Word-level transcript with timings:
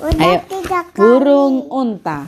Udah 0.00 0.16
Ayo, 0.16 0.40
burung 0.96 1.68
unta. 1.68 2.24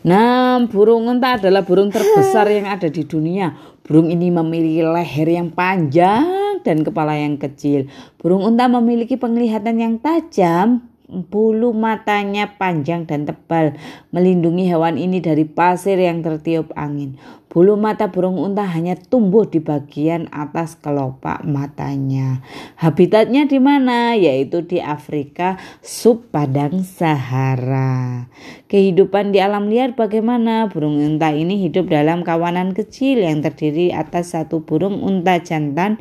Nah, 0.00 0.56
burung 0.72 1.04
unta 1.04 1.36
adalah 1.36 1.60
burung 1.60 1.92
terbesar 1.92 2.48
yang 2.56 2.64
ada 2.64 2.88
di 2.88 3.04
dunia. 3.04 3.52
Burung 3.84 4.08
ini 4.08 4.32
memiliki 4.32 4.80
leher 4.80 5.28
yang 5.28 5.52
panjang 5.52 6.64
dan 6.64 6.80
kepala 6.80 7.12
yang 7.20 7.36
kecil. 7.36 7.92
Burung 8.16 8.40
unta 8.40 8.72
memiliki 8.72 9.20
penglihatan 9.20 9.76
yang 9.76 9.94
tajam, 10.00 10.89
bulu 11.10 11.74
matanya 11.74 12.54
panjang 12.54 13.04
dan 13.04 13.26
tebal, 13.26 13.74
melindungi 14.14 14.70
hewan 14.70 14.94
ini 14.94 15.18
dari 15.18 15.42
pasir 15.42 15.98
yang 15.98 16.22
tertiup 16.22 16.70
angin. 16.78 17.18
Bulu 17.50 17.74
mata 17.74 18.14
burung 18.14 18.38
unta 18.38 18.62
hanya 18.62 18.94
tumbuh 18.94 19.42
di 19.42 19.58
bagian 19.58 20.30
atas 20.30 20.78
kelopak 20.78 21.42
matanya. 21.42 22.46
Habitatnya 22.78 23.50
di 23.50 23.58
mana? 23.58 24.14
Yaitu 24.14 24.62
di 24.62 24.78
Afrika 24.78 25.58
subpadang 25.82 26.86
Sahara. 26.86 28.30
Kehidupan 28.70 29.34
di 29.34 29.42
alam 29.42 29.66
liar 29.66 29.98
bagaimana? 29.98 30.70
Burung 30.70 31.02
unta 31.02 31.34
ini 31.34 31.58
hidup 31.58 31.90
dalam 31.90 32.22
kawanan 32.22 32.70
kecil 32.70 33.26
yang 33.26 33.42
terdiri 33.42 33.90
atas 33.90 34.38
satu 34.38 34.62
burung 34.62 35.02
unta 35.02 35.42
jantan 35.42 35.98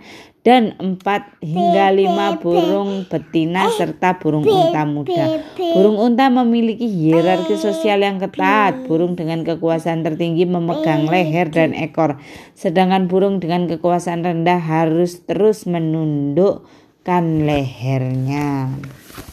dan 0.50 0.74
empat 0.82 1.38
hingga 1.46 1.94
lima 1.94 2.42
burung 2.42 3.06
betina 3.06 3.70
serta 3.70 4.18
burung 4.18 4.42
unta 4.42 4.82
muda. 4.82 5.46
Burung 5.78 6.02
unta 6.02 6.26
memiliki 6.34 6.90
hierarki 6.90 7.54
sosial 7.54 8.02
yang 8.02 8.18
ketat. 8.18 8.90
Burung 8.90 9.14
dengan 9.14 9.46
kekuasaan 9.46 10.02
tertinggi 10.02 10.50
memegang 10.50 11.06
leher 11.06 11.54
dan 11.54 11.78
ekor, 11.78 12.18
sedangkan 12.58 13.06
burung 13.06 13.38
dengan 13.38 13.70
kekuasaan 13.70 14.26
rendah 14.26 14.58
harus 14.58 15.22
terus 15.30 15.70
menundukkan 15.70 17.24
lehernya. 17.46 18.74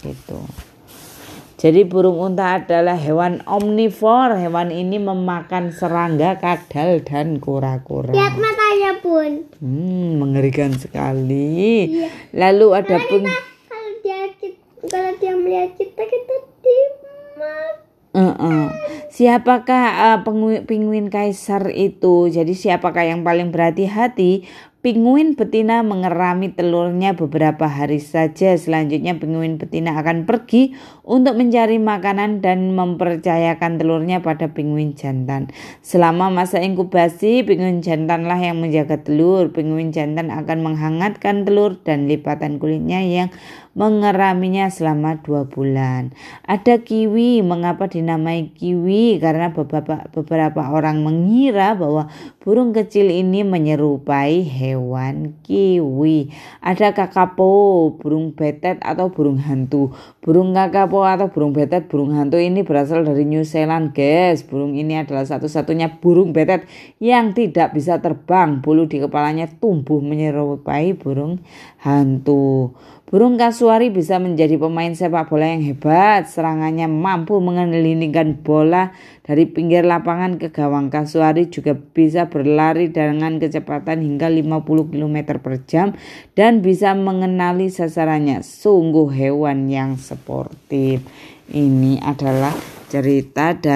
Gitu. 0.04 0.36
Jadi 1.56 1.88
burung 1.88 2.20
unta 2.20 2.60
adalah 2.60 3.00
hewan 3.00 3.40
omnivor. 3.48 4.36
Hewan 4.36 4.68
ini 4.68 5.00
memakan 5.00 5.72
serangga, 5.72 6.36
kadal, 6.36 7.00
dan 7.00 7.40
kura-kura. 7.40 8.12
Lihat 8.12 8.36
matanya 8.36 8.92
pun. 9.00 9.48
Hmm, 9.64 10.20
mengerikan 10.20 10.76
sekali. 10.76 11.96
Lalu 12.36 12.66
ada 12.76 13.00
pun 13.00 13.24
Kalau 13.24 13.90
dia 14.04 14.28
kalau 14.84 15.12
dia 15.16 15.32
melihat 15.32 15.72
kita 15.80 16.02
kita 16.04 16.34
dimak. 16.60 17.74
Uh-uh. 18.16 18.68
Siapakah 19.12 19.86
uh, 19.96 20.18
pengu- 20.28 20.64
penguin 20.68 21.08
kaisar 21.08 21.72
itu? 21.72 22.28
Jadi 22.28 22.52
siapakah 22.52 23.04
yang 23.04 23.24
paling 23.24 23.48
berhati-hati? 23.48 24.44
Penguin 24.86 25.34
betina 25.34 25.82
mengerami 25.82 26.54
telurnya 26.54 27.10
beberapa 27.10 27.66
hari 27.66 27.98
saja. 27.98 28.54
Selanjutnya 28.54 29.18
penguin 29.18 29.58
betina 29.58 29.98
akan 29.98 30.30
pergi 30.30 30.78
untuk 31.02 31.34
mencari 31.34 31.82
makanan 31.82 32.38
dan 32.38 32.70
mempercayakan 32.70 33.82
telurnya 33.82 34.22
pada 34.22 34.46
penguin 34.54 34.94
jantan. 34.94 35.50
Selama 35.82 36.30
masa 36.30 36.62
inkubasi, 36.62 37.42
penguin 37.42 37.82
jantanlah 37.82 38.38
yang 38.38 38.62
menjaga 38.62 39.02
telur. 39.02 39.50
Penguin 39.50 39.90
jantan 39.90 40.30
akan 40.30 40.62
menghangatkan 40.62 41.42
telur 41.42 41.82
dan 41.82 42.06
lipatan 42.06 42.62
kulitnya 42.62 43.02
yang 43.02 43.34
mengeraminya 43.76 44.72
selama 44.72 45.20
dua 45.20 45.44
bulan. 45.44 46.16
Ada 46.48 46.80
kiwi, 46.80 47.44
mengapa 47.44 47.92
dinamai 47.92 48.56
kiwi? 48.56 49.20
Karena 49.20 49.52
beberapa, 49.52 50.08
beberapa 50.16 50.72
orang 50.72 51.04
mengira 51.04 51.76
bahwa 51.76 52.08
burung 52.40 52.72
kecil 52.72 53.12
ini 53.12 53.44
menyerupai 53.44 54.40
hewan 54.48 55.36
kiwi. 55.44 56.32
Ada 56.64 56.96
kakapo, 56.96 57.92
burung 58.00 58.32
betet 58.32 58.80
atau 58.80 59.12
burung 59.12 59.36
hantu. 59.36 59.92
Burung 60.24 60.56
kakapo 60.56 61.04
atau 61.04 61.28
burung 61.28 61.52
betet, 61.52 61.92
burung 61.92 62.16
hantu 62.16 62.40
ini 62.40 62.64
berasal 62.64 63.04
dari 63.04 63.28
New 63.28 63.44
Zealand, 63.44 63.92
guys. 63.92 64.40
Burung 64.40 64.72
ini 64.72 65.04
adalah 65.04 65.28
satu-satunya 65.28 66.00
burung 66.00 66.32
betet 66.32 66.64
yang 66.96 67.36
tidak 67.36 67.76
bisa 67.76 68.00
terbang. 68.00 68.64
Bulu 68.64 68.88
di 68.88 69.04
kepalanya 69.04 69.52
tumbuh 69.60 70.00
menyerupai 70.00 70.96
burung 70.96 71.44
hantu. 71.84 72.72
Burung 73.06 73.38
kasuari 73.38 73.94
bisa 73.94 74.18
menjadi 74.18 74.58
pemain 74.58 74.90
sepak 74.90 75.30
bola 75.30 75.46
yang 75.46 75.62
hebat. 75.62 76.26
Serangannya 76.26 76.90
mampu 76.90 77.38
mengelilingkan 77.38 78.42
bola 78.42 78.90
dari 79.22 79.46
pinggir 79.46 79.86
lapangan 79.86 80.42
ke 80.42 80.50
gawang. 80.50 80.90
Kasuari 80.90 81.46
juga 81.46 81.78
bisa 81.78 82.26
berlari 82.26 82.90
dengan 82.90 83.38
kecepatan 83.38 84.02
hingga 84.02 84.26
50 84.26 84.90
km 84.90 85.38
per 85.38 85.54
jam 85.70 85.94
dan 86.34 86.66
bisa 86.66 86.98
mengenali 86.98 87.70
sasarannya. 87.70 88.42
Sungguh 88.42 89.06
hewan 89.14 89.70
yang 89.70 89.94
sportif. 90.02 90.98
Ini 91.46 92.02
adalah 92.02 92.58
cerita 92.90 93.54
dari 93.54 93.62